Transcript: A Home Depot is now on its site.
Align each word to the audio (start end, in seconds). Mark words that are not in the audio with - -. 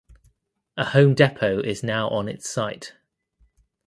A 0.77 0.83
Home 0.83 1.13
Depot 1.13 1.59
is 1.59 1.83
now 1.83 2.09
on 2.09 2.27
its 2.27 2.49
site. 2.49 2.95